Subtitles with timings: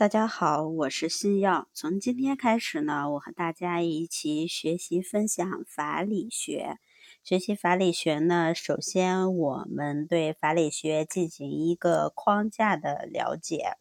[0.00, 1.68] 大家好，我是新耀。
[1.74, 6.78] 从今天开始呢，我和大家一起学习分享法理学。
[7.22, 13.74] 学习法理学呢，首先我们对法理学进行一个框架的了解。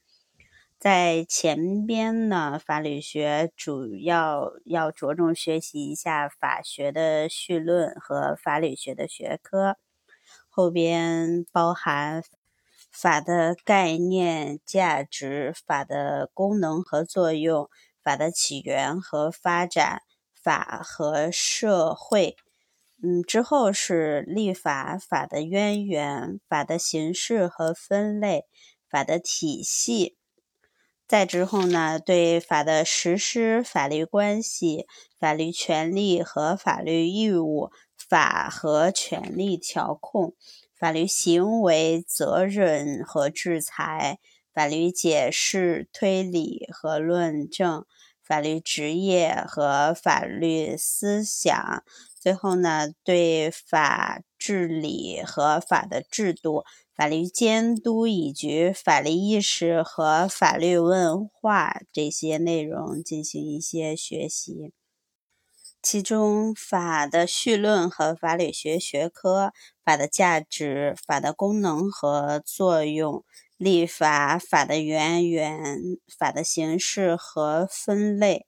[0.77, 9.77] 在前边呢，法理学主要要着重学习一下法学的绪论和法理学的学科，
[10.49, 12.21] 后边包含。
[13.01, 17.69] 法的概念、价值、法的功能和作用、
[18.03, 20.01] 法的起源和发展、
[20.43, 22.35] 法和社会，
[23.01, 28.43] 嗯，之后是立法、法的渊源、法的形式和分类、
[28.89, 30.17] 法的体系，
[31.07, 34.85] 再之后呢，对法的实施、法律关系、
[35.19, 40.35] 法律权利和法律义务、法和权利调控。
[40.79, 44.17] 法律行为、责任和制裁，
[44.53, 47.85] 法律解释、推理和论证，
[48.23, 51.83] 法律职业和法律思想。
[52.19, 56.63] 最后呢，对法治理和法的制度、
[56.95, 64.73] 法律监督以及法律意识和法律文化这些内容进行一些学习。
[65.83, 73.23] 其中，法的绪论和法理学学科，法的价值、法的功能和作用，
[73.57, 75.77] 立法、法的渊源、
[76.17, 78.45] 法的形式和分类，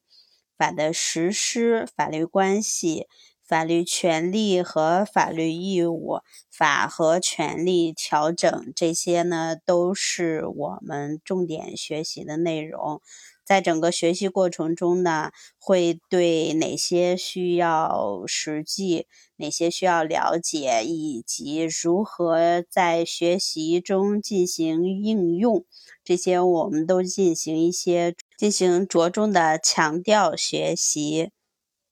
[0.58, 3.08] 法的实施、法律关系、
[3.52, 13.02] 法律权利和法律义务，法和权利调整，这些呢，都是我们重点学习的内容。
[13.44, 25.66] 在整个学习过程中呢，会对哪些需要实际，哪些需要了解，以及如何在学习中进行应用，
[26.06, 31.32] 这些我们都进行一些进行着重的强调学习。